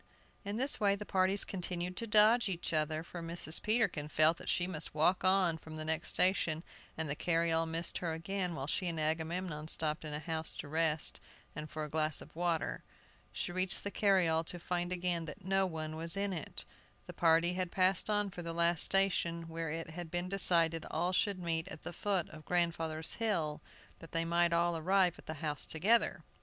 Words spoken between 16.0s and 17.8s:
in it. The party had